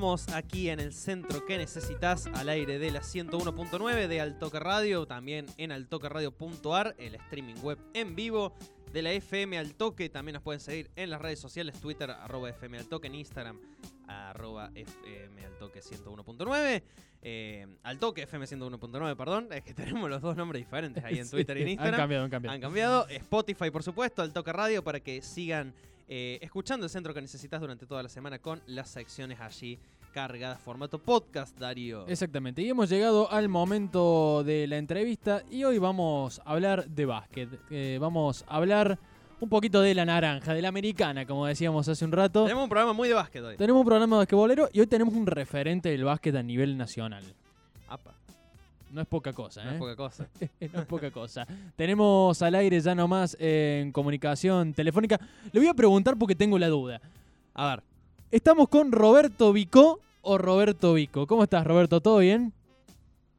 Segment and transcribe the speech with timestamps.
[0.00, 5.04] Continuamos aquí en el centro que necesitas al aire de la 101.9 de Altoque Radio,
[5.04, 8.54] también en altoqueradio.ar, el streaming web en vivo
[8.94, 10.08] de la FM Altoque.
[10.08, 13.60] También nos pueden seguir en las redes sociales, Twitter, arroba FM Altoque, en Instagram,
[14.08, 16.82] arroba FM Altoque 101.9.
[17.20, 19.48] Eh, Altoque FM 101.9, perdón.
[19.52, 21.94] Es que tenemos los dos nombres diferentes ahí en Twitter y en Instagram.
[21.96, 22.54] Han cambiado, han cambiado.
[22.54, 23.08] Han cambiado.
[23.08, 25.74] Spotify, por supuesto, Altoque Radio, para que sigan
[26.12, 29.78] eh, escuchando el centro que necesitas durante toda la semana con las secciones allí
[30.10, 32.06] cargadas, formato podcast, Darío.
[32.08, 37.06] Exactamente, y hemos llegado al momento de la entrevista y hoy vamos a hablar de
[37.06, 37.48] básquet.
[37.70, 38.98] Eh, vamos a hablar
[39.40, 42.42] un poquito de la naranja, de la americana, como decíamos hace un rato.
[42.44, 43.56] Tenemos un programa muy de básquet hoy.
[43.56, 47.22] Tenemos un programa de basquetbolero y hoy tenemos un referente del básquet a nivel nacional.
[47.88, 48.14] Apa,
[48.90, 49.74] No es poca cosa, no ¿eh?
[49.74, 50.28] es poca cosa.
[50.72, 51.46] no es poca cosa.
[51.76, 55.18] Tenemos al aire ya nomás eh, en comunicación telefónica.
[55.52, 57.00] Le voy a preguntar porque tengo la duda.
[57.54, 57.82] A ver,
[58.30, 61.26] Estamos con Roberto Vicó o Roberto Vico.
[61.26, 62.00] ¿Cómo estás, Roberto?
[62.00, 62.52] ¿Todo bien?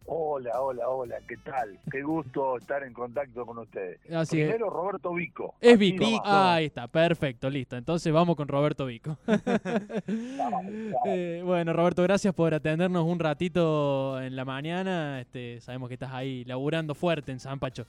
[0.05, 1.79] Hola, hola, hola, ¿qué tal?
[1.89, 4.01] Qué gusto estar en contacto con ustedes.
[4.11, 4.49] Así es.
[4.49, 5.55] Primero Roberto Vico.
[5.61, 6.03] Es Vico.
[6.25, 7.77] Ahí está, perfecto, listo.
[7.77, 9.17] Entonces vamos con Roberto Vico.
[11.05, 15.21] Eh, bueno, Roberto, gracias por atendernos un ratito en la mañana.
[15.21, 17.85] Este, sabemos que estás ahí laburando fuerte en San Pacho.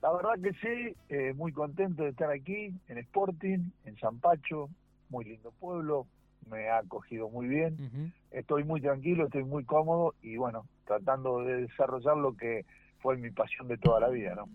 [0.00, 4.68] La verdad que sí, eh, muy contento de estar aquí en Sporting, en San Pacho,
[5.12, 6.06] muy lindo pueblo,
[6.50, 11.66] me ha acogido muy bien, estoy muy tranquilo, estoy muy cómodo y bueno, tratando de
[11.68, 12.64] desarrollar lo que
[13.00, 14.48] fue mi pasión de toda la vida, ¿no?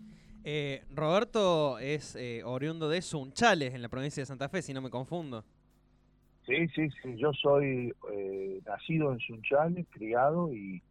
[0.44, 4.81] eh, Roberto es eh, oriundo de Sunchales, en la provincia de Santa Fe, si no
[4.81, 5.45] me confundo.
[6.45, 10.81] Sí, sí, sí, yo soy eh, nacido en Sunchales, criado y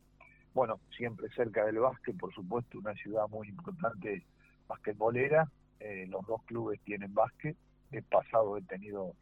[0.53, 4.23] bueno, siempre cerca del básquet, por supuesto, una ciudad muy importante
[4.69, 5.51] basquetbolera.
[5.81, 7.57] Eh, los dos clubes tienen básquet.
[7.93, 9.15] He pasado, he tenido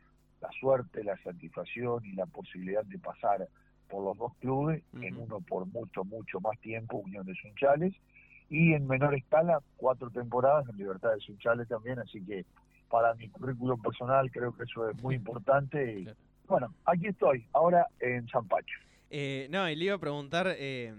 [0.45, 3.49] la suerte, la satisfacción y la posibilidad de pasar
[3.89, 7.95] por los dos clubes, en uno por mucho, mucho más tiempo, Unión de Sunchales,
[8.51, 12.45] y en menor escala, cuatro temporadas en Libertad de Sunchales también, así que
[12.91, 16.09] para mi currículum personal creo que eso es muy importante y
[16.47, 18.79] bueno, aquí estoy, ahora en San Pacho.
[19.09, 20.93] Eh, no, y le iba a preguntar, eh,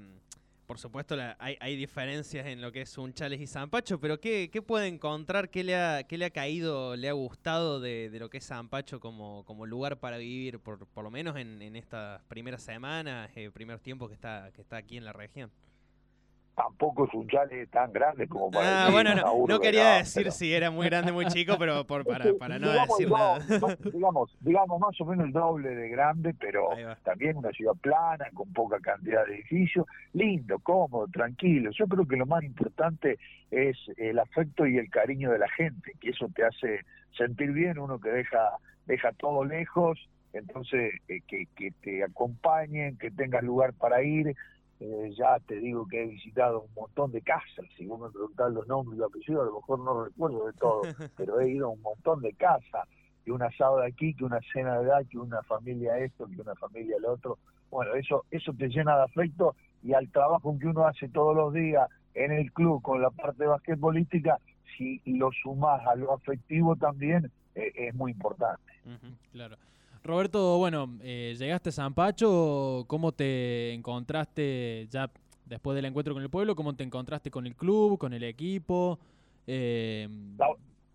[0.66, 4.50] por supuesto la- hay, hay diferencias en lo que es Sunchales y Zampacho, pero ¿qué,
[4.52, 5.50] qué puede encontrar?
[5.50, 8.46] ¿Qué le ha, qué le ha caído, le ha gustado de, de lo que es
[8.48, 13.30] Zampacho como, como lugar para vivir, por, por lo menos en, en estas primeras semanas,
[13.36, 15.52] eh, primeros tiempos que está, que está aquí en la región?
[16.56, 20.24] Tampoco es un chale tan grande como para Ah, decir bueno, no, no quería decir
[20.24, 23.40] pero- si era muy grande, muy chico, pero por, para, para no digamos, decir nada.
[23.60, 26.70] no, digamos, digamos más o menos el doble de grande, pero
[27.04, 31.72] también una ciudad plana, con poca cantidad de edificios, lindo, cómodo, tranquilo.
[31.78, 33.20] Yo creo que lo más importante
[33.52, 36.86] es el afecto y el cariño de la gente, que eso te hace
[37.18, 38.52] sentir bien, uno que deja,
[38.86, 40.00] deja todo lejos,
[40.32, 44.36] entonces eh, que, que te acompañen, que tengas lugar para ir.
[44.80, 48.52] Eh, ya te digo que he visitado un montón de casas, si vos me preguntás
[48.52, 50.82] los nombres y los apellidos, a lo mejor no recuerdo de todo,
[51.18, 52.88] pero he ido a un montón de casas,
[53.24, 56.42] que un asado de aquí, que una cena de allá, que una familia esto, que
[56.42, 57.40] una familia el otro.
[57.72, 61.54] Bueno, eso, eso te llena de afecto y al trabajo que uno hace todos los
[61.54, 64.40] días en el club con la parte basquetbolística,
[64.78, 68.74] si lo sumás a lo afectivo también, eh, es muy importante.
[69.32, 69.56] Claro.
[70.06, 75.10] Roberto, bueno, eh, llegaste a San Pacho, ¿cómo te encontraste ya
[75.46, 76.56] después del encuentro con el pueblo?
[76.56, 79.00] ¿Cómo te encontraste con el club, con el equipo?
[79.48, 80.08] Eh,
[80.38, 80.50] La-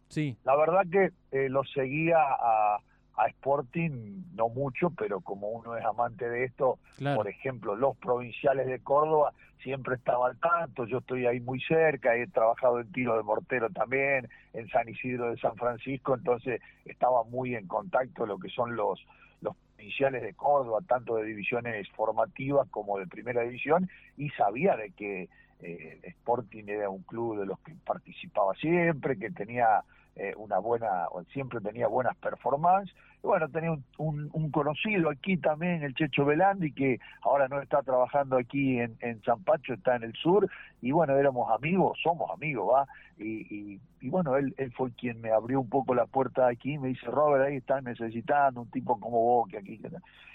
[0.09, 2.79] sí, La verdad que eh, lo seguía a,
[3.21, 7.17] a Sporting, no mucho, pero como uno es amante de esto, claro.
[7.17, 12.17] por ejemplo, los provinciales de Córdoba siempre estaba al tanto, yo estoy ahí muy cerca,
[12.17, 17.23] he trabajado en tiro de mortero también, en San Isidro de San Francisco, entonces estaba
[17.25, 19.05] muy en contacto lo que son los
[19.43, 24.91] los provinciales de Córdoba, tanto de divisiones formativas como de primera división, y sabía de
[24.91, 25.29] que
[25.63, 29.83] eh, Sporting era un club de los que participaba siempre, que tenía
[30.17, 32.95] eh, una buena, siempre tenía buenas performances.
[33.23, 38.79] Bueno, tenía un, conocido aquí también, el Checho Belandi, que ahora no está trabajando aquí
[38.79, 40.49] en, en San Pacho, está en el sur,
[40.81, 42.87] y bueno, éramos amigos, somos amigos, ¿va?
[43.19, 46.89] Y, y, bueno, él, él fue quien me abrió un poco la puerta aquí, me
[46.89, 49.79] dice, Robert, ahí están necesitando un tipo como vos, que aquí...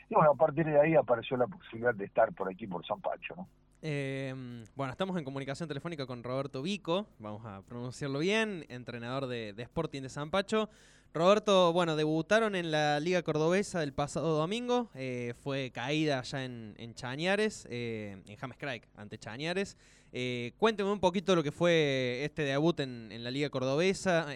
[0.08, 3.02] Y bueno, a partir de ahí apareció la posibilidad de estar por aquí, por San
[3.02, 3.48] Pacho, ¿no?
[3.88, 9.54] Em, bueno, estamos en comunicación telefónica con Roberto Vico, vamos a pronunciarlo bien, entrenador de,
[9.60, 10.72] Sporting de San Pacho.
[11.14, 16.96] Roberto, bueno, debutaron en la Liga Cordobesa el pasado domingo, eh, fue caída allá en,
[16.96, 19.78] Chañares, eh, en James Craig, ante Chañares.
[20.12, 24.34] Eh, cuénteme un poquito lo que fue este debut en, la Liga Cordobesa,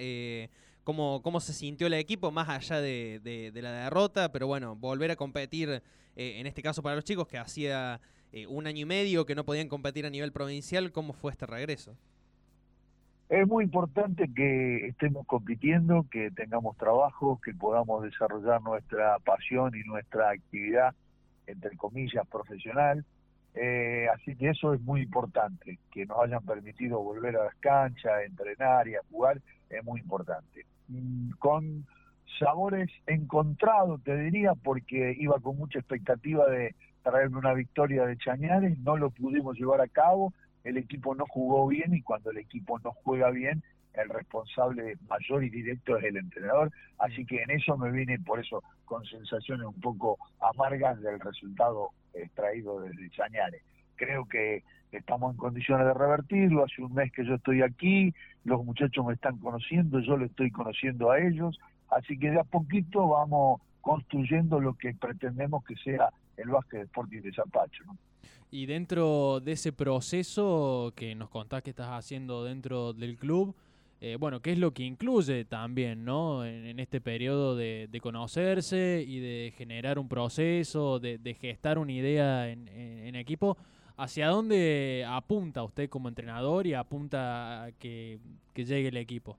[0.84, 5.16] cómo, cómo se sintió el equipo, más allá de la derrota, pero bueno, volver a
[5.16, 5.82] competir,
[6.16, 8.00] en este caso para los chicos, que hacía
[8.32, 10.92] eh, un año y medio que no podían competir a nivel provincial.
[10.92, 11.96] ¿Cómo fue este regreso?
[13.30, 19.88] Es muy importante que estemos compitiendo, que tengamos trabajo, que podamos desarrollar nuestra pasión y
[19.88, 20.96] nuestra actividad,
[21.46, 23.06] entre comillas, profesional.
[23.54, 28.24] Eh, así que eso es muy importante, que nos hayan permitido volver a las canchas,
[28.26, 30.66] entrenar y a jugar, es muy importante.
[30.88, 31.86] Mm, con
[32.40, 38.78] sabores encontrados, te diría, porque iba con mucha expectativa de, traerme una victoria de Chañares,
[38.80, 42.80] no lo pudimos llevar a cabo, el equipo no jugó bien y cuando el equipo
[42.80, 43.64] no juega bien,
[43.94, 48.40] el responsable mayor y directo es el entrenador, así que en eso me vine por
[48.40, 53.62] eso con sensaciones un poco amargas del resultado extraído desde Chañares.
[53.96, 58.14] Creo que estamos en condiciones de revertirlo, hace un mes que yo estoy aquí,
[58.44, 61.60] los muchachos me están conociendo, yo lo estoy conociendo a ellos,
[61.90, 66.10] así que de a poquito vamos construyendo lo que pretendemos que sea
[66.42, 67.84] el básquet Sporting de Zapacho.
[67.86, 67.98] ¿no?
[68.52, 73.56] Y dentro de ese proceso que nos contás que estás haciendo dentro del club,
[74.02, 76.46] eh, bueno, ¿qué es lo que incluye también, ¿no?
[76.46, 83.16] En, este periodo de, conocerse y de generar un proceso, de, gestar una idea en,
[83.16, 83.58] equipo.
[83.98, 88.20] ¿Hacia dónde apunta usted como entrenador y apunta a que,
[88.54, 89.38] que llegue el equipo?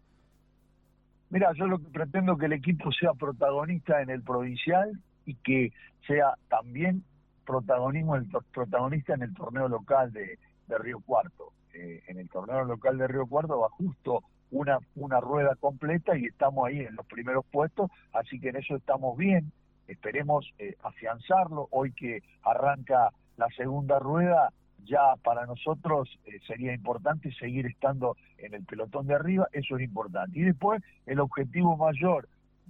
[1.31, 5.35] Mira, yo lo que pretendo es que el equipo sea protagonista en el provincial y
[5.37, 5.73] que
[6.07, 7.05] sea también
[7.47, 10.39] protagonismo el protagonista en el torneo local de,
[10.69, 11.53] Río Cuarto.
[11.75, 14.23] Eh, en el torneo local de Río Cuarto va justo
[14.53, 19.17] una, rueda completa y estamos ahí en los primeros puestos, así que en eso estamos
[19.17, 19.53] bien.
[19.89, 21.69] Esperemos eh, afianzarlo.
[21.71, 24.53] Hoy que arranca la segunda rueda,
[24.85, 29.83] ya para nosotros eh, sería importante seguir estando en el pelotón de arriba, eso es
[29.83, 30.39] importante.
[30.39, 32.29] Y después el objetivo mayor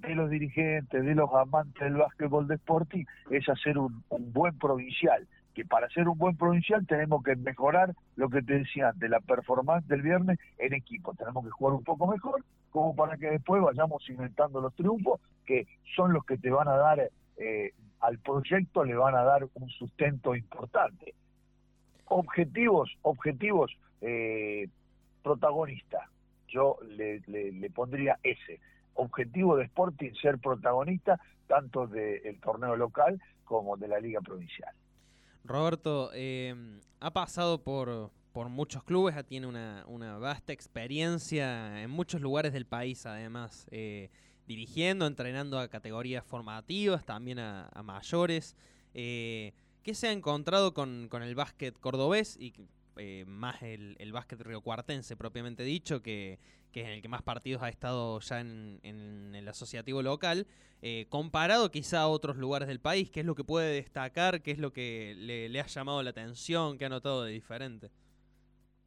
[0.08, 5.26] de los dirigentes, de los amantes del básquetbol de Sporting, es hacer un, buen provincial.
[5.54, 9.20] Que para hacer un buen provincial tenemos que mejorar lo que te decía antes, la
[9.20, 11.12] performance del viernes en equipo.
[11.14, 15.66] Tenemos que jugar un poco mejor, como para que después vayamos inventando los triunfos, que
[15.96, 19.68] son los que te van a dar eh, al proyecto, le van a dar un
[19.70, 21.14] sustento importante.
[22.06, 24.68] Objetivos, objetivos eh,
[25.22, 26.08] protagonistas.
[26.48, 28.60] Yo le, le pondría ese
[28.94, 34.72] objetivo de Sporting ser protagonista tanto del torneo local como de la liga provincial.
[35.44, 36.54] Roberto, eh,
[37.00, 42.66] ha pasado por, por muchos clubes, tiene una, una, vasta experiencia en muchos lugares del
[42.66, 44.10] país, además, eh,
[44.46, 48.56] dirigiendo, entrenando a categorías formativas, también a, mayores.
[48.94, 49.52] Eh,
[49.82, 52.54] ¿Qué se ha encontrado con, con el básquet cordobés y
[52.96, 56.38] eh, más el, el básquet riocuartense propiamente dicho, que,
[56.72, 60.46] que, es en el que más partidos ha estado ya en, el asociativo local,
[60.82, 64.42] eh, comparado quizá a otros lugares del país, ¿qué es lo que puede destacar?
[64.42, 66.78] ¿Qué es lo que le, ha llamado la atención?
[66.78, 67.90] ¿Qué ha notado de diferente?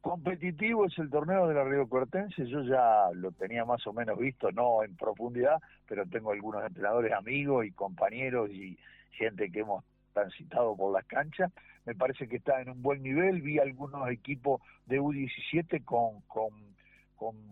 [0.00, 4.18] Competitivo es el torneo de la Río Cuartense, yo ya lo tenía más o menos
[4.18, 8.78] visto, no en profundidad, pero tengo algunos entrenadores amigos y compañeros y
[9.12, 9.82] gente que hemos
[10.12, 11.50] transitado por las canchas.
[11.86, 13.42] Me parece que está en un buen nivel.
[13.42, 16.52] Vi algunos equipos de U17 con, con,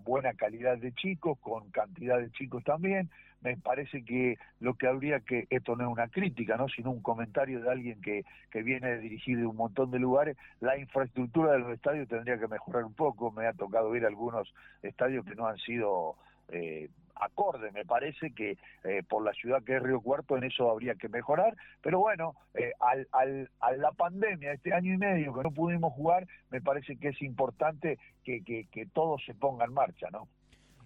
[0.05, 3.09] buena calidad de chicos, con cantidad de chicos también.
[3.41, 6.69] Me parece que lo que habría que, esto no es una crítica, ¿no?
[6.69, 10.37] sino un comentario de alguien que, que viene a dirigir de un montón de lugares,
[10.61, 13.31] la infraestructura de los estadios tendría que mejorar un poco.
[13.31, 16.17] Me ha tocado ver algunos estadios que no han sido
[16.49, 20.71] eh, acorde, me parece que eh, por la ciudad que es Río Cuarto en eso
[20.71, 25.35] habría que mejorar, pero bueno, eh, al, al, a la pandemia, este año y medio
[25.35, 29.65] que no pudimos jugar, me parece que es importante que, que, que todo se ponga
[29.65, 30.29] en marcha, ¿no?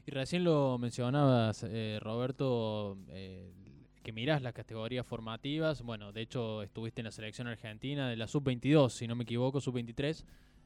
[0.06, 7.00] Y recién lo mencionabas, eh, Roberto, que mirás las categorías formativas, bueno, de hecho estuviste
[7.00, 10.24] en la selección argentina de la sub-22, si no me equivoco, sub-23,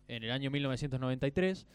[0.08, 1.66] en el año 1993.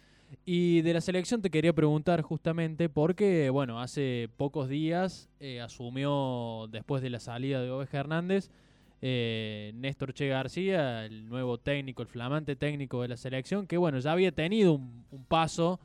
[0.45, 6.67] Y de la selección te quería preguntar justamente porque, bueno, hace pocos días eh, asumió,
[6.71, 8.51] después de la salida de Oveja Hernández,
[9.01, 13.99] eh, Néstor Che García, el nuevo técnico, el flamante técnico de la selección, que bueno,
[13.99, 15.79] ya había tenido un, paso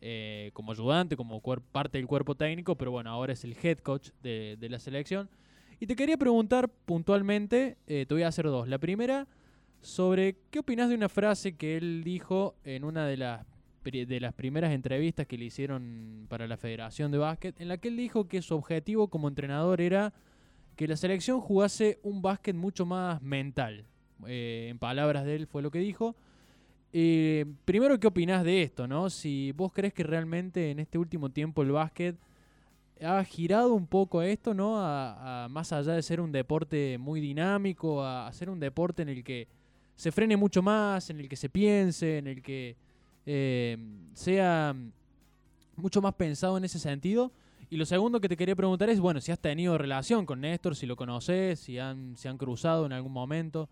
[0.00, 1.40] eh, como ayudante, como
[1.72, 5.28] parte del cuerpo técnico, pero bueno, ahora es el head coach de, la selección.
[5.80, 8.68] Y te quería preguntar puntualmente, te voy a hacer dos.
[8.68, 9.26] La primera,
[9.80, 13.53] sobre qué opinas de una frase que él dijo en una de las
[13.84, 17.88] de las primeras entrevistas que le hicieron para la Federación de Básquet, en la que
[17.88, 20.14] él dijo que su objetivo como entrenador era
[20.74, 23.84] que la selección jugase un básquet mucho más mental.
[24.26, 26.16] Eh, en palabras de él fue lo que dijo.
[26.92, 28.86] Eh, primero, ¿qué opinás de esto?
[28.88, 29.10] ¿no?
[29.10, 32.16] Si vos crees que realmente en este último tiempo el básquet
[33.02, 34.76] ha girado un poco a esto, ¿no?
[34.78, 39.10] A, más allá de ser un deporte muy dinámico, a, a ser un deporte en
[39.10, 39.48] el que
[39.96, 42.76] se frene mucho más, en el que se piense, en el que
[43.26, 43.76] eh,
[44.12, 44.74] sea
[45.76, 47.32] mucho más pensado en ese sentido.
[47.70, 50.76] Y lo segundo que te quería preguntar es, bueno, si has tenido relación con Néstor,
[50.76, 53.68] si lo conoces, si han, se han cruzado en algún momento.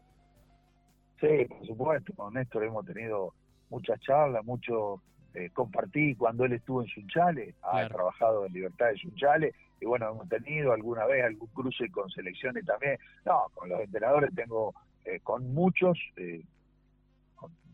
[1.20, 3.32] Sí, por supuesto, con Néstor hemos tenido
[3.70, 5.00] muchas charlas, mucho
[5.34, 10.10] eh, compartí cuando él estuvo en Sunchale, ha trabajado en Libertad de Sunchale, y bueno,
[10.10, 12.98] hemos tenido alguna vez algún cruce con selecciones también.
[13.24, 16.42] No, con los entrenadores tengo, eh, con muchos, eh,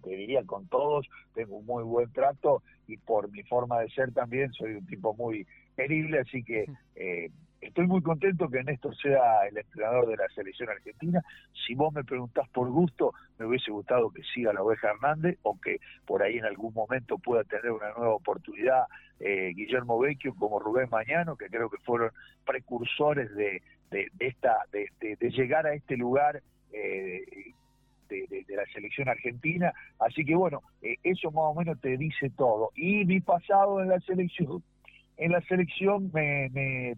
[0.09, 4.13] te diría con todos, tengo un muy buen trato y por mi forma de ser
[4.13, 5.47] también soy un tipo muy
[5.77, 6.65] querible, así que
[6.97, 11.23] eh, estoy muy contento que Néstor sea el entrenador de la selección argentina.
[11.67, 15.61] Si vos me preguntás por gusto, me hubiese gustado que siga la oveja Hernández o
[15.61, 18.85] que por ahí en algún momento pueda tener una nueva oportunidad
[19.21, 22.13] eh, Guillermo Vecchio como Rubén Mañano, que creo que fueron
[22.47, 27.53] precursores de, de, esta de, de, llegar a este lugar eh,
[28.09, 29.73] de, la selección argentina.
[29.99, 32.71] Así que bueno, eh, eso más o menos te dice todo.
[32.75, 34.63] Y mi pasado en la selección,
[35.17, 36.97] en la selección me, me,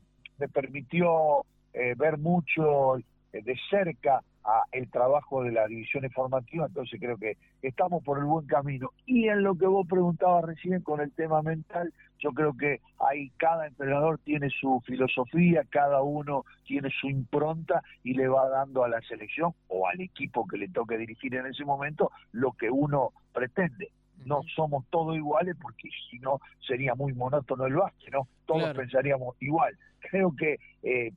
[0.48, 3.02] permitió eh, ver mucho eh,
[3.32, 8.24] de cerca a el trabajo de la división informativa, entonces creo que estamos por el
[8.24, 8.90] buen camino.
[9.06, 13.30] Y en lo que vos preguntabas recién con el tema mental, yo creo que ahí
[13.36, 18.88] cada entrenador tiene su filosofía, cada uno tiene su impronta y le va dando a
[18.88, 23.12] la selección o al equipo que le toque dirigir en ese momento lo que uno
[23.32, 23.90] pretende.
[24.26, 28.28] No somos todos iguales porque si no sería muy monótono el básquet, ¿no?
[28.44, 29.76] Todos pensaríamos igual.
[30.00, 31.12] Creo que eh,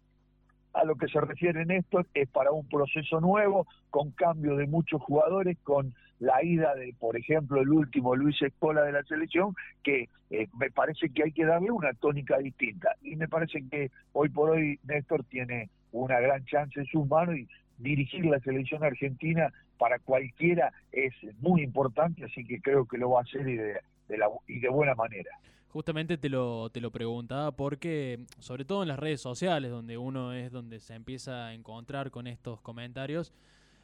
[0.74, 5.02] a lo que se refiere Néstor es para un proceso nuevo, con cambio de muchos
[5.02, 10.10] jugadores, con la ida de, por ejemplo, el último Luis Escola de la selección, que
[10.30, 12.96] eh, me parece que hay que darle una tónica distinta.
[13.02, 17.36] Y me parece que hoy por hoy Néstor tiene una gran chance en sus manos
[17.36, 23.12] y dirigir la selección argentina para cualquiera es muy importante, así que creo que lo
[23.12, 23.82] va a hacer y de,
[24.18, 25.30] la, y de buena manera.
[25.74, 30.32] Justamente te lo, te lo preguntaba porque, sobre todo en las redes sociales, donde uno
[30.32, 33.34] es donde se empieza a encontrar con estos comentarios,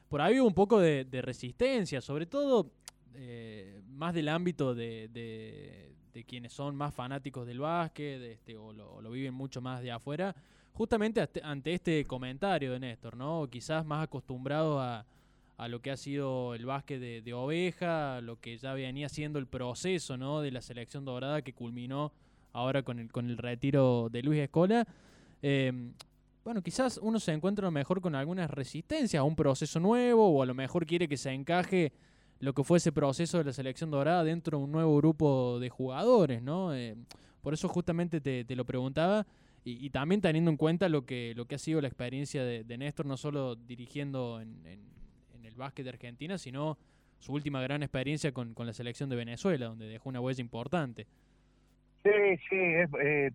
[0.08, 2.69] por ahí hubo un poco de, resistencia, sobre todo
[3.15, 9.01] eh, más del ámbito de, de, quienes son más fanáticos del básquet este, o, lo,
[9.01, 10.36] lo viven mucho más de afuera,
[10.74, 13.48] justamente ante este comentario de Néstor, ¿no?
[13.50, 15.08] Quizás más acostumbrado a
[15.59, 19.45] a lo que ha sido el básquet de, oveja, lo que ya venía siendo el
[19.45, 20.39] proceso ¿no?
[20.39, 22.13] de la selección dorada que culminó
[22.53, 24.87] ahora con el, con el retiro de Luis Escola.
[25.41, 25.91] Em,
[26.45, 30.45] bueno, quizás uno se encuentra mejor con algunas resistencias a un proceso nuevo o a
[30.45, 31.91] lo mejor quiere que se encaje
[32.39, 35.67] lo que fue ese proceso de la selección dorada dentro de un nuevo grupo de
[35.67, 36.73] jugadores, ¿no?
[36.73, 37.03] Em,
[37.41, 39.27] por eso justamente te, lo preguntaba
[39.65, 43.05] y, también teniendo en cuenta lo que, lo que ha sido la experiencia de, Néstor,
[43.05, 44.99] no solo dirigiendo en,
[45.55, 46.77] básquet de Argentina, sino
[47.19, 51.05] su última gran experiencia con, con la selección de Venezuela, donde dejó una huella importante.
[52.03, 53.31] Sí, sí, eh,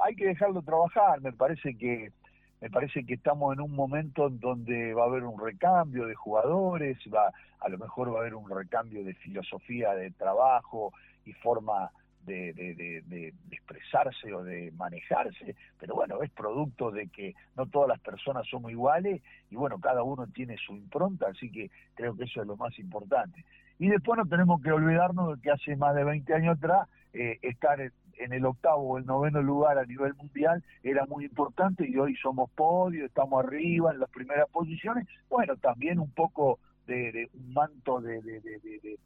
[0.00, 1.20] hay que dejarlo trabajar.
[1.20, 2.12] Me parece que
[2.60, 6.14] me parece que estamos en un momento en donde va a haber un recambio de
[6.14, 7.30] jugadores, va
[7.60, 10.92] a lo mejor va a haber un recambio de filosofía de trabajo
[11.26, 11.90] y forma
[12.24, 18.00] de, de, expresarse o de manejarse, pero bueno, es producto de que no todas las
[18.00, 22.40] personas somos iguales y bueno, cada uno tiene su impronta, así que creo que eso
[22.42, 23.44] es lo más importante.
[23.78, 27.38] Y después no tenemos que olvidarnos de que hace más de 20 años atrás eh,
[27.42, 31.96] estar en el octavo o el noveno lugar a nivel mundial era muy importante y
[31.96, 35.06] hoy somos podio, estamos arriba en las primeras posiciones.
[35.28, 38.20] Bueno, también un poco de, un manto de,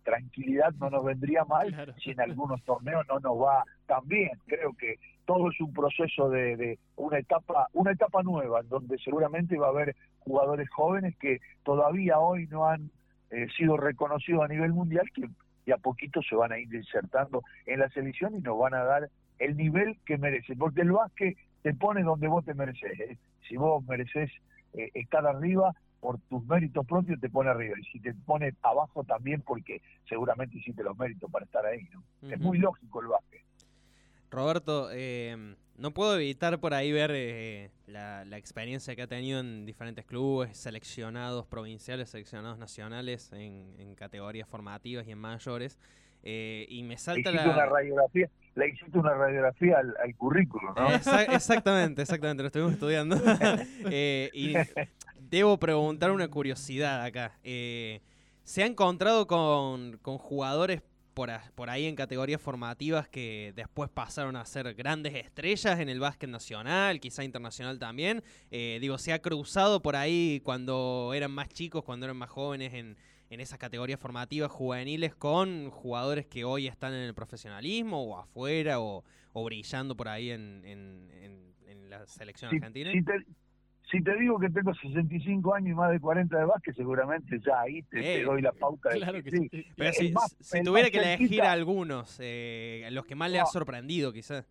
[0.02, 4.32] tranquilidad no nos vendría mal si en algunos torneos no nos va tan bien.
[4.47, 9.58] Creo que todo es un proceso de, una etapa una etapa nueva en donde seguramente
[9.58, 12.90] va a haber jugadores jóvenes que todavía hoy no han
[13.30, 15.28] eh, sido reconocidos a nivel mundial que
[15.68, 18.85] y a poquito se van a ir insertando en la selección y nos van a
[18.85, 22.99] dar el nivel que merece, porque el básquet te pone donde vos te mereces.
[22.99, 23.18] ¿eh?
[23.47, 24.30] Si vos mereces
[24.73, 29.05] eh, estar arriba, por tus méritos propios te pone arriba y si te pone abajo
[29.05, 31.88] también porque seguramente hiciste los méritos para estar ahí.
[31.93, 32.31] ¿no?
[32.31, 33.43] Es muy lógico el básquet.
[34.31, 39.64] Roberto, eh, no puedo evitar por ahí ver eh, la, experiencia que ha tenido en
[39.64, 45.78] diferentes clubes, seleccionados provinciales, seleccionados nacionales, en, categorías formativas y en mayores.
[46.30, 47.64] Eh, y me salta le la...
[47.64, 50.88] radiografía, le hiciste una radiografía al, al currículum, ¿no?
[51.32, 53.16] exactamente, exactamente, lo estuvimos estudiando.
[53.90, 54.54] y
[55.18, 57.38] debo preguntar una curiosidad acá.
[57.42, 60.82] ¿Se ha encontrado con, con jugadores
[61.54, 66.30] por, ahí en categorías formativas que después pasaron a ser grandes estrellas en el básquet
[66.30, 68.23] nacional, quizá internacional también.
[68.52, 72.73] Eh, digo, se ha cruzado por ahí cuando eran más chicos, cuando eran más jóvenes
[72.75, 72.97] en,
[73.30, 79.04] esas categorías formativas juveniles con jugadores que hoy están en el profesionalismo o afuera o,
[79.35, 81.08] brillando por ahí en,
[81.88, 82.90] la selección argentina
[83.90, 87.61] si te digo que tengo 65 años y más de 40 de básquet, seguramente ya
[87.61, 88.90] ahí te, doy la pauta.
[88.90, 89.49] De que sí.
[89.76, 94.44] Pero si, tuviera que elegir algunos, eh, los que más le ha sorprendido quizás.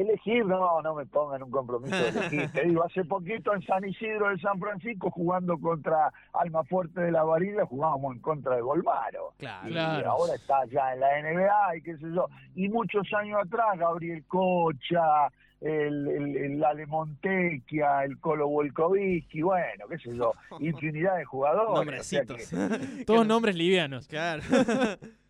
[0.00, 2.48] Elegir, no, no me pongan un compromiso de elegir.
[2.52, 7.10] Te digo, hace poquito en San Isidro de San Francisco, jugando contra Alma Fuerte de
[7.10, 9.34] la Varilla, jugábamos en contra de Golmaro.
[9.38, 12.28] Claro, y ahora está ya en la NBA y qué sé yo.
[12.54, 15.28] Y muchos años atrás, Gabriel Cocha,
[15.60, 22.08] el, el, el Ale Montequia, el Colo Volkovitsky, bueno, qué sé yo, infinidad de jugadores.
[23.04, 24.06] Todos nombres livianos.
[24.06, 24.42] Claro.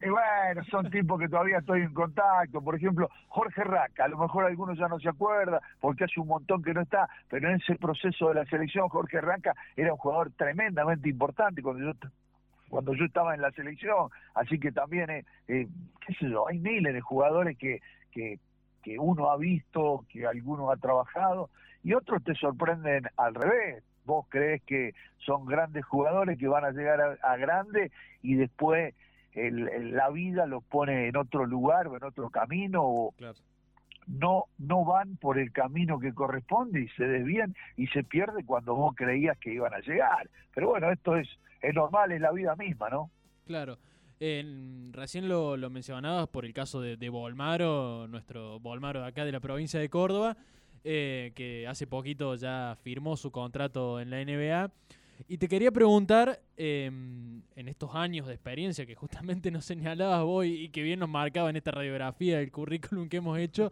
[0.00, 2.60] Y bueno, son tipos que todavía estoy en contacto.
[2.60, 6.28] Por ejemplo, Jorge Raca, a lo mejor algunos ya no se acuerdan porque hace un
[6.28, 9.98] montón que no está, pero en ese proceso de la selección, Jorge Raca era un
[9.98, 12.08] jugador tremendamente importante cuando yo
[12.68, 14.10] cuando yo estaba en la selección.
[14.34, 15.68] Así que también, eh, eh,
[16.04, 18.40] qué sé yo, hay miles de jugadores que, que,
[18.82, 21.50] que uno ha visto, que alguno ha trabajado,
[21.84, 23.84] y otros te sorprenden al revés.
[24.04, 28.92] Vos crees que son grandes jugadores que van a llegar a, a grande y después
[29.34, 33.14] el, la vida los pone en otro lugar o en otro camino o
[34.06, 38.74] no no van por el camino que corresponde y se desvían y se pierde cuando
[38.74, 40.28] vos creías que iban a llegar.
[40.54, 41.28] Pero bueno, esto es,
[41.62, 43.10] es normal, es la vida misma, ¿no?
[43.46, 43.78] Claro
[44.92, 49.32] recién lo, lo, mencionabas por el caso de, de, Bolmaro, nuestro Bolmaro de acá de
[49.32, 50.36] la provincia de Córdoba,
[50.84, 54.70] eh, que hace poquito ya firmó su contrato en la NBA.
[55.28, 60.46] Y te quería preguntar, em, en estos años de experiencia que justamente nos señalabas vos
[60.46, 63.70] y, que bien nos marcaba en esta radiografía del currículum que hemos hecho,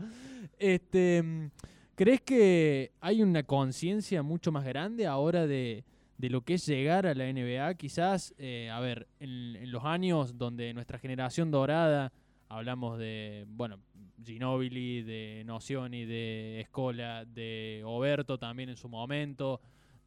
[0.59, 1.51] este,
[1.95, 5.85] ¿crees que hay una conciencia mucho más grande ahora de,
[6.23, 7.75] de lo que es llegar a la NBA.
[7.75, 12.13] Quizás, eh, a ver, en, los años donde nuestra generación dorada,
[12.49, 13.81] hablamos de, bueno,
[14.25, 19.61] Ginobili, de Nocioni, de Escola, de Oberto también en su momento,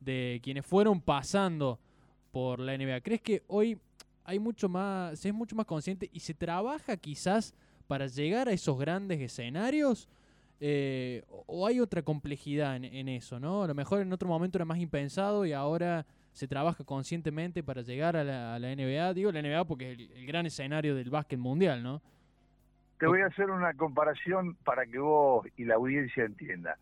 [0.05, 1.79] de quienes fueron pasando
[2.31, 3.01] por la NBA.
[3.01, 3.79] ¿Crees que hoy
[4.23, 7.53] hay mucho más, se es mucho más consciente y se trabaja quizás
[7.87, 10.07] para llegar a esos grandes escenarios?
[10.59, 13.63] Eh, o hay otra complejidad en, eso, ¿no?
[13.63, 17.81] A lo mejor en otro momento era más impensado y ahora se trabaja conscientemente para
[17.81, 19.13] llegar a la, NBA.
[19.13, 22.01] Digo la NBA porque es el, gran escenario del básquet mundial, ¿no?
[22.99, 26.77] Te voy a hacer una comparación para que vos y la audiencia entienda.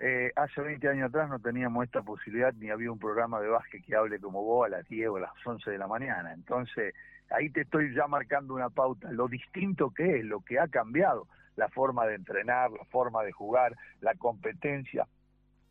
[0.00, 3.84] Eh, hace 20 años atrás no teníamos esta posibilidad ni había un programa de básquet
[3.84, 6.32] que hable como vos a las 10 o a las 11 de la mañana.
[6.32, 6.94] Entonces,
[7.30, 11.26] ahí te estoy ya marcando una pauta, lo distinto que es, lo que ha cambiado
[11.56, 15.08] la forma de entrenar, la forma de jugar, la competencia,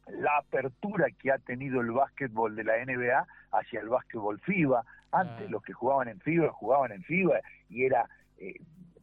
[0.10, 4.84] la apertura que ha tenido el básquetbol de la NBA hacia el básquetbol FIBA.
[5.12, 8.56] Antes los que jugaban en FIBA jugaban en FIBA y era eh,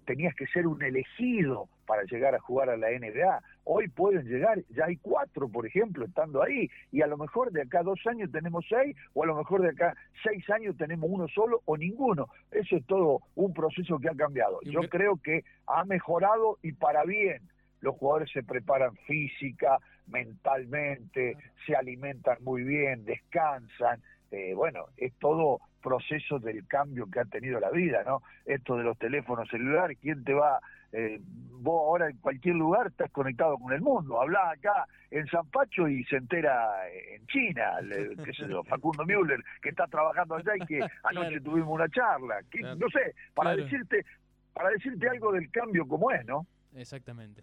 [0.05, 3.41] tenías que ser un elegido para llegar a jugar a la NBA.
[3.65, 7.63] Hoy pueden llegar, ya hay cuatro, por ejemplo, estando ahí, y a lo mejor de
[7.63, 11.29] acá dos años tenemos seis, o a lo mejor de acá seis años tenemos uno
[11.29, 12.29] solo o ninguno.
[12.51, 14.61] Eso es todo un proceso que ha cambiado.
[14.63, 17.43] Yo creo que ha mejorado y para bien.
[17.81, 21.37] Los jugadores se preparan física, mentalmente,
[21.67, 24.01] se alimentan muy bien, descansan.
[24.31, 28.23] Eh, bueno, es todo proceso del cambio que ha tenido la vida, ¿no?
[28.47, 30.59] Esto de los teléfonos celulares, ¿quién te va?
[30.93, 31.21] Eh,
[31.61, 34.21] vos ahora en cualquier lugar estás conectado con el mundo.
[34.21, 37.79] Hablás acá en San Pacho y se entera en China,
[38.25, 42.37] qué sé yo, Facundo Müller, que está trabajando allá y que anoche tuvimos una charla.
[42.79, 44.05] No sé, para decirte
[44.55, 46.47] para decirte algo del cambio como es, ¿no?
[46.77, 47.43] Exactamente.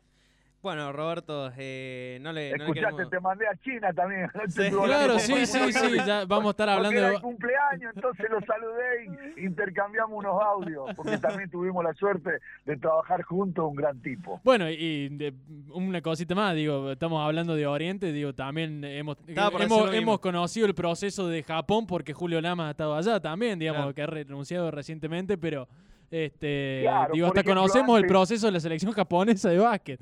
[0.61, 2.51] Bueno, Roberto, eh, no le.
[2.51, 4.29] no le Escuchaste, queremos- te mandé a China también.
[4.49, 4.69] Sí.
[4.69, 7.15] Claro, sí, sí, sí, ya vamos a estar Porque hablando era de...
[7.15, 12.31] el cumpleaños, entonces lo saludé y intercambiamos unos audios, porque también tuvimos la suerte
[12.65, 14.39] de trabajar juntos, un gran tipo.
[14.43, 15.33] Bueno, y de-
[15.73, 21.27] una cosita más, digo, estamos hablando de Oriente, digo, también hemos, hemos, conocido el proceso
[21.27, 23.95] de Japón porque Julio Lama ha estado allá también, digamos, Claro.
[23.95, 25.67] que ha renunciado recientemente, pero
[26.11, 29.99] este Claro, digo, hasta ejemplo, conocemos el proceso de la selección japonesa de básquet.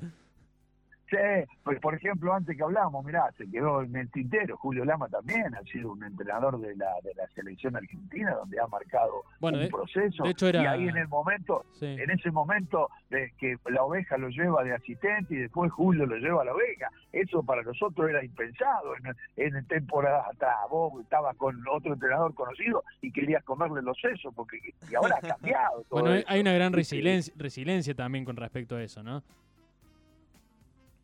[1.10, 1.16] Sí,
[1.64, 4.56] pues por ejemplo, antes que hablamos, mirá, se quedó en el tintero.
[4.56, 8.66] Julio Lama también ha sido un entrenador de la, de la selección argentina, donde ha
[8.68, 10.22] marcado Bueno, un de- proceso.
[10.22, 11.86] de hecho era- Y ahí en el momento, Sí.
[11.86, 16.16] en ese momento de que la oveja lo lleva de asistente y después Julio lo
[16.16, 20.54] lleva a la oveja, eso para nosotros era impensado en, en temporadas atrás.
[20.70, 25.26] Vos estabas con otro entrenador conocido y querías comerle los sesos, porque y ahora ha
[25.26, 26.26] cambiado todo Bueno, eso.
[26.28, 29.24] hay una gran resiliencia, resiliencia también con respecto a eso, ¿no?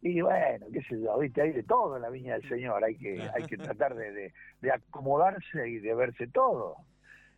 [0.06, 2.96] Y bueno, qué sé yo, viste, hay de todo en la viña del Señor, hay
[2.96, 6.76] que, hay que tratar de, de- de acomodarse y de verse todo.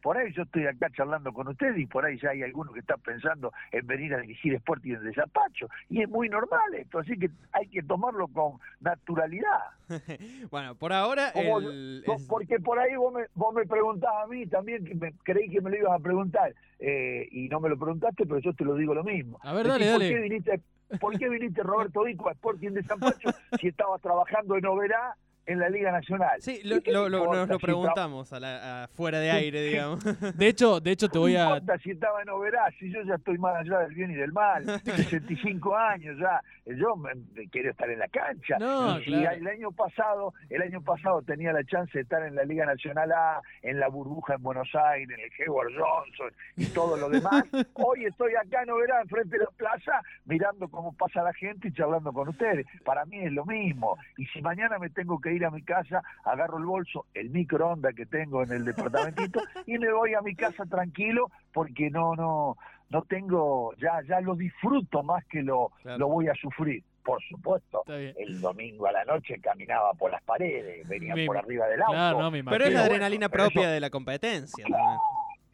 [0.01, 2.79] Por ahí yo estoy acá charlando con ustedes y por ahí ya hay algunos que
[2.81, 5.67] están pensando en venir a dirigir Sporting de Zapacho.
[5.89, 9.59] Y es muy normal esto, así que hay que tomarlo con naturalidad.
[10.51, 11.33] Bueno, por ahora.
[11.33, 15.13] Como- el- Porque por ahí vos me, vos me preguntabas a mí también, que me,
[15.25, 18.53] creí que me lo ibas a preguntar, eh, y no me lo preguntaste, pero yo
[18.55, 19.39] te lo digo lo mismo.
[19.43, 20.15] A ver, Decís, dale, ¿por dale.
[20.15, 20.61] Qué viniste,
[21.01, 25.17] ¿Por qué viniste, Roberto Vico, a Sporting de San Pacho si estabas trabajando en Oberá
[25.49, 26.41] en la Liga Nacional?
[26.41, 30.05] Sí, ¿Y lo, lo- lo- nos lo preguntamos a la- a fuera de aire, digamos.
[30.39, 32.71] De hecho, de hecho te voy ¿Qué a importa si estaba en Oberá?
[32.79, 36.97] Si yo ya estoy más allá del bien y del mal, 65 años ya, yo
[36.97, 38.59] me, me quiero estar en la cancha.
[38.59, 39.37] No, y claro.
[39.37, 43.11] el año pasado, el año pasado tenía la chance de estar en la Liga Nacional
[43.13, 47.45] A, en la burbuja en Buenos Aires, en el Howard Johnson y todo lo demás,
[47.75, 51.73] hoy estoy acá en Oberá, enfrente de la plaza, mirando cómo pasa la gente y
[51.73, 52.67] charlando con ustedes.
[52.85, 53.97] Para mí es lo mismo.
[54.17, 57.95] Y si mañana me tengo que ir a mi casa, agarro el bolso, el microondas
[57.95, 62.57] que tengo en el departamentito y me voy a mi casa tranquilo porque no, no,
[62.91, 65.99] no tengo, ya, ya lo disfruto más que lo, Claro.
[65.99, 66.83] lo voy a sufrir.
[67.05, 71.81] Por supuesto, el domingo a la noche caminaba por las paredes, venía por arriba del
[71.81, 71.93] auto.
[71.95, 74.67] Claro, no, me Pero es la bueno, adrenalina propia eso- de la competencia.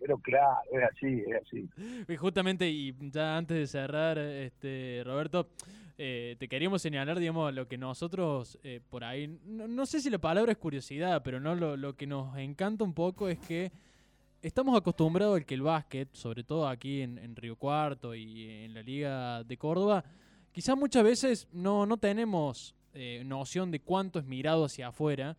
[0.00, 1.68] Pero claro, es así, es así.
[2.12, 5.46] Y justamente, y ya antes de cerrar, este Roberto,
[5.96, 10.18] eh, te queríamos señalar, digamos, lo que nosotros eh, por ahí, no, sé si la
[10.18, 13.70] palabra es curiosidad, pero no lo, que nos encanta un poco es que
[14.42, 18.74] estamos acostumbrados al que el básquet, sobre todo aquí en, en Río Cuarto y en
[18.74, 20.04] la Liga de Córdoba,
[20.50, 25.36] quizás muchas veces no, no tenemos eh, noción de cuánto es mirado hacia afuera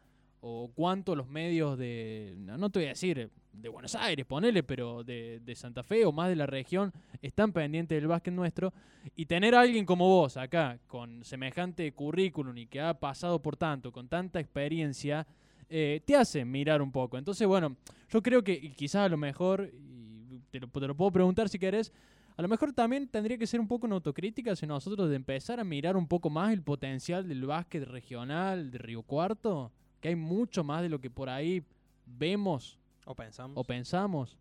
[0.48, 5.04] o cuánto los medios de, no te voy a decir de Buenos Aires, ponele, pero
[5.04, 8.72] de, de Santa Fe o más de la región, están pendientes del básquet nuestro.
[9.16, 13.58] Y tener a alguien como vos acá, con semejante currículum y que ha pasado por
[13.58, 15.26] tanto, con tanta experiencia,
[15.68, 17.18] eh, te hace mirar un poco.
[17.18, 17.76] Entonces, bueno,
[18.08, 21.58] yo creo que quizás a lo mejor, y te lo, te lo puedo preguntar si
[21.58, 21.92] querés,
[22.38, 25.60] a lo mejor también tendría que ser un poco una autocrítica hacia nosotros de empezar
[25.60, 29.72] a mirar un poco más el potencial del básquet regional de Río Cuarto,
[30.06, 31.64] que hay mucho más de lo que por ahí
[32.06, 33.58] vemos O pensamos.
[33.58, 34.38] o pensamos.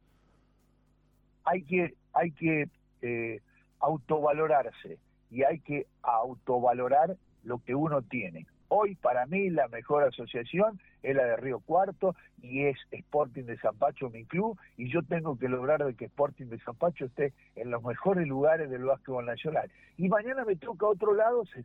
[1.46, 2.68] hay que hay que
[3.00, 3.40] eh,
[3.80, 4.98] autovalorarse
[5.30, 8.46] y hay que autovalorar lo que uno tiene.
[8.68, 13.56] Hoy para mí la mejor asociación es la de Río Cuarto y es Sporting de
[13.58, 17.06] San Pacho mi club y yo tengo que lograr de que Sporting de San Pacho
[17.06, 19.70] esté en los mejores lugares del básquetbol nacional.
[19.96, 21.64] Y mañana me toca otro lado, se-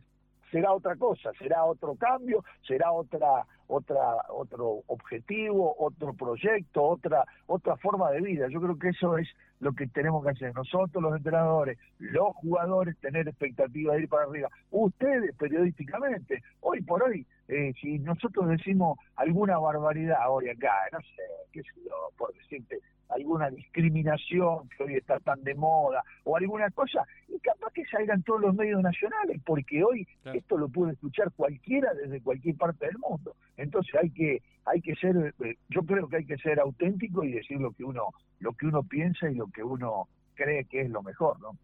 [0.50, 7.76] será otra cosa, será otro cambio, será otra otra otro objetivo, otro proyecto, otra otra
[7.76, 8.48] forma de vida.
[8.48, 9.28] Yo creo que eso es
[9.60, 14.24] lo que tenemos que hacer nosotros los entrenadores, los jugadores tener expectativas de ir para
[14.24, 14.48] arriba.
[14.70, 21.22] Ustedes periodísticamente, hoy por hoy, eh, si nosotros decimos alguna barbaridad hoy acá, no sé,
[21.52, 26.70] qué sé yo, por decirte alguna discriminación que hoy está tan de moda o alguna
[26.70, 27.04] cosa,
[27.40, 30.38] y capaz que salgan todos los medios nacionales, porque hoy Claro.
[30.38, 33.34] esto lo puede escuchar cualquiera desde cualquier parte del mundo.
[33.56, 37.32] Entonces hay que hay que ser, eh, yo creo que hay que ser auténtico y
[37.32, 38.08] decir lo que uno
[38.40, 41.56] lo que uno piensa y lo que uno cree que es lo mejor, ¿no?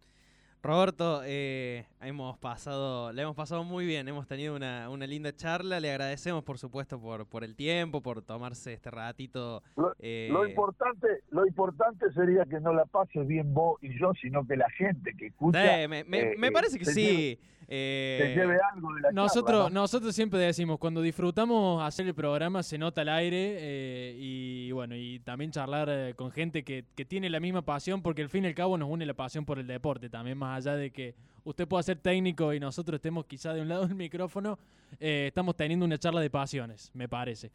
[0.67, 5.79] Roberto, eh, hemos pasado, le hemos pasado muy bien, hemos tenido una, una linda charla,
[5.79, 9.63] le agradecemos por supuesto por, por el tiempo, por tomarse este ratito.
[9.77, 14.11] Lo- eh, Lo importante, lo importante sería que no la pases bien vos y yo,
[14.21, 16.93] sino que la gente que escucha eh, me, me- eh, me eh, parece que se
[16.93, 17.39] sí.
[17.69, 19.81] Eh, lleve algo de la Nosotros, charla, ¿no?
[19.81, 24.95] nosotros siempre decimos, cuando disfrutamos hacer el programa se nota al aire eh, y bueno,
[24.95, 28.45] y también charlar eh, con gente que, que tiene la misma pasión, porque al fin
[28.45, 31.15] y al cabo nos une la pasión por el deporte, también más allá de que
[31.43, 34.59] usted pueda ser técnico y nosotros estemos quizá de un lado del micrófono,
[34.99, 37.51] eh, estamos teniendo una charla de pasiones, me parece.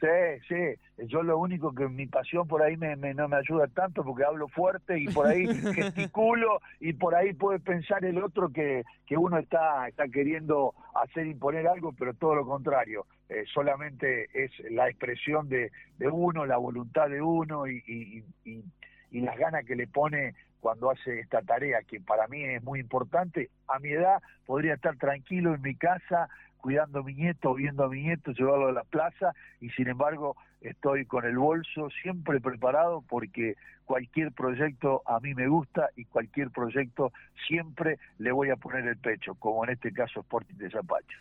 [0.00, 0.06] Sí,
[0.48, 1.06] sí.
[1.06, 4.48] Yo lo único que mi pasión por ahí me, no me ayuda tanto porque hablo
[4.48, 9.38] fuerte y por ahí gesticulo y por ahí puede pensar el otro que, que uno
[9.38, 13.06] está, está queriendo hacer imponer algo, pero todo lo contrario.
[13.28, 18.64] Eh, solamente es la expresión de, de, uno, la voluntad de uno y, y, y,
[19.10, 22.80] y las ganas que le pone cuando hace esta tarea, que para mí es muy
[22.80, 23.50] importante.
[23.68, 26.28] A mi edad podría estar tranquilo en mi casa,
[26.64, 30.34] cuidando a mi nieto, viendo a mi nieto, llevarlo a la plaza y sin embargo
[30.62, 36.50] estoy con el bolso siempre preparado porque cualquier proyecto a mí me gusta y cualquier
[36.50, 37.12] proyecto
[37.46, 41.18] siempre le voy a poner el pecho, como en este caso Sporting de Zapacho.